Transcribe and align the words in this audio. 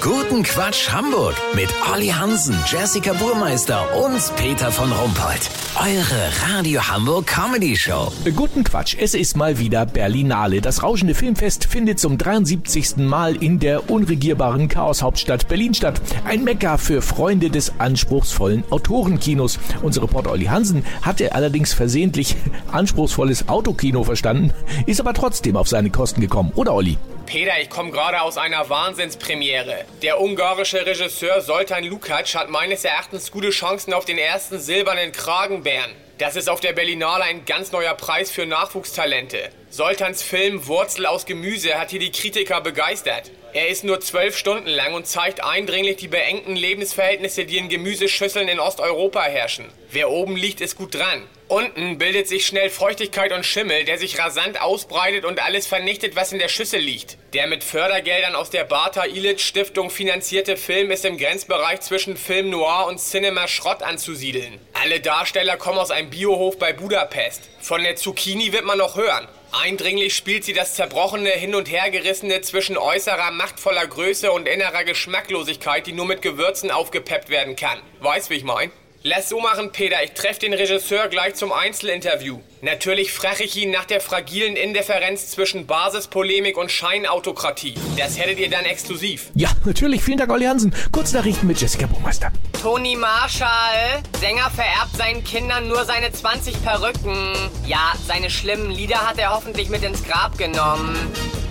Guten 0.00 0.42
Quatsch 0.42 0.90
Hamburg 0.90 1.34
mit 1.54 1.68
Olli 1.92 2.08
Hansen, 2.08 2.56
Jessica 2.66 3.12
Burmeister 3.12 3.86
und 4.02 4.34
Peter 4.36 4.72
von 4.72 4.90
Rumpold. 4.90 5.50
Eure 5.78 6.54
Radio 6.54 6.80
Hamburg 6.80 7.26
Comedy 7.26 7.76
Show. 7.76 8.10
Guten 8.34 8.64
Quatsch, 8.64 8.96
es 8.98 9.12
ist 9.12 9.36
mal 9.36 9.58
wieder 9.58 9.84
Berlinale. 9.84 10.62
Das 10.62 10.82
rauschende 10.82 11.14
Filmfest 11.14 11.66
findet 11.66 11.98
zum 11.98 12.16
73. 12.16 12.96
Mal 12.96 13.36
in 13.36 13.58
der 13.58 13.90
unregierbaren 13.90 14.68
Chaoshauptstadt 14.68 15.48
Berlin 15.48 15.74
statt. 15.74 16.00
Ein 16.24 16.44
Mekka 16.44 16.78
für 16.78 17.02
Freunde 17.02 17.50
des 17.50 17.74
anspruchsvollen 17.78 18.64
Autorenkinos. 18.70 19.58
Unser 19.82 20.02
Reporter 20.02 20.30
Olli 20.30 20.46
Hansen 20.46 20.86
hatte 21.02 21.34
allerdings 21.34 21.74
versehentlich 21.74 22.36
anspruchsvolles 22.72 23.50
Autokino 23.50 24.02
verstanden, 24.04 24.54
ist 24.86 25.00
aber 25.00 25.12
trotzdem 25.12 25.56
auf 25.56 25.68
seine 25.68 25.90
Kosten 25.90 26.22
gekommen, 26.22 26.52
oder 26.54 26.72
Olli? 26.72 26.96
Peter, 27.30 27.60
ich 27.60 27.70
komme 27.70 27.92
gerade 27.92 28.22
aus 28.22 28.36
einer 28.36 28.68
Wahnsinnspremiere. 28.68 29.84
Der 30.02 30.20
ungarische 30.20 30.84
Regisseur 30.84 31.40
Soltan 31.40 31.84
Lukacs 31.84 32.34
hat 32.34 32.50
meines 32.50 32.84
Erachtens 32.84 33.30
gute 33.30 33.50
Chancen 33.50 33.92
auf 33.92 34.04
den 34.04 34.18
ersten 34.18 34.58
silbernen 34.58 35.12
Kragenbären. 35.12 35.92
Das 36.18 36.34
ist 36.34 36.50
auf 36.50 36.58
der 36.58 36.72
Berlinale 36.72 37.22
ein 37.22 37.44
ganz 37.44 37.70
neuer 37.70 37.94
Preis 37.94 38.32
für 38.32 38.46
Nachwuchstalente. 38.46 39.50
Soltans 39.72 40.20
Film 40.24 40.66
Wurzel 40.66 41.06
aus 41.06 41.26
Gemüse 41.26 41.78
hat 41.78 41.90
hier 41.90 42.00
die 42.00 42.10
Kritiker 42.10 42.60
begeistert. 42.60 43.30
Er 43.52 43.68
ist 43.68 43.84
nur 43.84 44.00
zwölf 44.00 44.36
Stunden 44.36 44.68
lang 44.68 44.94
und 44.94 45.06
zeigt 45.06 45.44
eindringlich 45.44 45.96
die 45.96 46.08
beengten 46.08 46.56
Lebensverhältnisse, 46.56 47.44
die 47.44 47.56
in 47.56 47.68
Gemüseschüsseln 47.68 48.48
in 48.48 48.58
Osteuropa 48.58 49.22
herrschen. 49.22 49.66
Wer 49.92 50.10
oben 50.10 50.34
liegt, 50.34 50.60
ist 50.60 50.76
gut 50.76 50.96
dran. 50.96 51.22
Unten 51.46 51.98
bildet 51.98 52.26
sich 52.26 52.46
schnell 52.46 52.68
Feuchtigkeit 52.68 53.32
und 53.32 53.46
Schimmel, 53.46 53.84
der 53.84 53.98
sich 53.98 54.18
rasant 54.18 54.60
ausbreitet 54.60 55.24
und 55.24 55.40
alles 55.40 55.68
vernichtet, 55.68 56.16
was 56.16 56.32
in 56.32 56.40
der 56.40 56.48
Schüssel 56.48 56.80
liegt. 56.80 57.16
Der 57.32 57.46
mit 57.46 57.62
Fördergeldern 57.62 58.34
aus 58.34 58.50
der 58.50 58.64
Bata 58.64 59.04
Illich 59.04 59.44
Stiftung 59.44 59.90
finanzierte 59.90 60.56
Film 60.56 60.90
ist 60.90 61.04
im 61.04 61.16
Grenzbereich 61.16 61.80
zwischen 61.80 62.16
Film 62.16 62.50
Noir 62.50 62.86
und 62.88 62.98
Cinema 62.98 63.46
Schrott 63.46 63.84
anzusiedeln. 63.84 64.60
Alle 64.72 64.98
Darsteller 64.98 65.56
kommen 65.56 65.78
aus 65.78 65.92
einem 65.92 66.10
Biohof 66.10 66.58
bei 66.58 66.72
Budapest. 66.72 67.50
Von 67.60 67.84
der 67.84 67.94
Zucchini 67.94 68.52
wird 68.52 68.64
man 68.64 68.78
noch 68.78 68.96
hören. 68.96 69.28
Eindringlich 69.52 70.14
spielt 70.14 70.44
sie 70.44 70.52
das 70.52 70.74
zerbrochene, 70.76 71.30
hin 71.30 71.56
und 71.56 71.68
hergerissene 71.68 72.40
zwischen 72.40 72.78
äußerer, 72.78 73.32
machtvoller 73.32 73.84
Größe 73.84 74.30
und 74.30 74.46
innerer 74.46 74.84
Geschmacklosigkeit, 74.84 75.88
die 75.88 75.92
nur 75.92 76.06
mit 76.06 76.22
Gewürzen 76.22 76.70
aufgepeppt 76.70 77.30
werden 77.30 77.56
kann. 77.56 77.80
Weißt, 77.98 78.30
wie 78.30 78.34
ich 78.34 78.44
mein? 78.44 78.70
Lass 79.02 79.30
so 79.30 79.40
machen, 79.40 79.72
Peter. 79.72 79.96
Ich 80.04 80.12
treffe 80.12 80.40
den 80.40 80.52
Regisseur 80.52 81.08
gleich 81.08 81.34
zum 81.34 81.52
Einzelinterview. 81.52 82.40
Natürlich 82.60 83.12
frage 83.14 83.44
ich 83.44 83.56
ihn 83.56 83.70
nach 83.70 83.86
der 83.86 83.98
fragilen 83.98 84.56
Indifferenz 84.56 85.30
zwischen 85.30 85.66
Basispolemik 85.66 86.58
und 86.58 86.70
Scheinautokratie. 86.70 87.72
Das 87.96 88.18
hättet 88.18 88.38
ihr 88.38 88.50
dann 88.50 88.66
exklusiv. 88.66 89.30
Ja, 89.34 89.48
natürlich. 89.64 90.02
Vielen 90.02 90.18
Dank, 90.18 90.30
Olli 90.30 90.44
Hansen. 90.44 90.74
Kurznachrichten 90.92 91.48
mit 91.48 91.58
Jessica 91.58 91.86
Buchmeister. 91.86 92.30
Toni 92.60 92.94
Marshall. 92.94 94.02
Sänger 94.20 94.50
vererbt 94.50 94.94
seinen 94.94 95.24
Kindern 95.24 95.66
nur 95.66 95.86
seine 95.86 96.12
20 96.12 96.62
Perücken. 96.62 97.32
Ja, 97.66 97.94
seine 98.06 98.28
schlimmen 98.28 98.70
Lieder 98.70 99.08
hat 99.08 99.18
er 99.18 99.34
hoffentlich 99.34 99.70
mit 99.70 99.82
ins 99.82 100.04
Grab 100.04 100.36
genommen. 100.36 100.94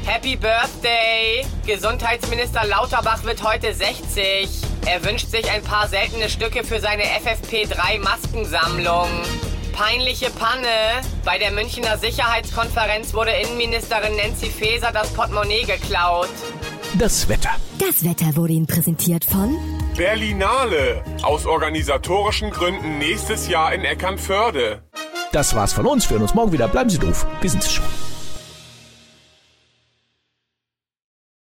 Happy 0.09 0.35
Birthday! 0.35 1.45
Gesundheitsminister 1.67 2.65
Lauterbach 2.65 3.23
wird 3.25 3.43
heute 3.43 3.71
60. 3.75 4.49
Er 4.87 5.05
wünscht 5.05 5.27
sich 5.27 5.47
ein 5.51 5.61
paar 5.61 5.87
seltene 5.87 6.29
Stücke 6.29 6.63
für 6.63 6.79
seine 6.79 7.03
FFP3 7.03 7.99
Maskensammlung. 7.99 9.07
Peinliche 9.71 10.31
Panne. 10.31 11.03
Bei 11.23 11.37
der 11.37 11.51
Münchner 11.51 11.99
Sicherheitskonferenz 11.99 13.13
wurde 13.13 13.29
Innenministerin 13.29 14.15
Nancy 14.15 14.49
Faeser 14.49 14.91
das 14.91 15.13
Portemonnaie 15.13 15.65
geklaut. 15.65 16.29
Das 16.97 17.29
Wetter. 17.29 17.51
Das 17.77 18.03
Wetter 18.03 18.35
wurde 18.35 18.53
Ihnen 18.53 18.65
präsentiert 18.65 19.25
von 19.25 19.59
Berlinale. 19.95 21.03
Aus 21.21 21.45
organisatorischen 21.45 22.49
Gründen 22.49 22.97
nächstes 22.97 23.47
Jahr 23.47 23.71
in 23.75 23.85
Eckernförde. 23.85 24.81
Das 25.31 25.53
war's 25.53 25.73
von 25.73 25.85
uns. 25.85 26.09
Wir 26.09 26.15
hören 26.15 26.23
uns 26.23 26.33
morgen 26.33 26.51
wieder. 26.51 26.67
Bleiben 26.67 26.89
Sie 26.89 26.97
doof. 26.97 27.27
Wir 27.41 27.49
sind's 27.51 27.71
schon. 27.71 27.85